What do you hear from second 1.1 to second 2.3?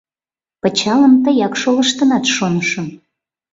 тыяк шолыштынат,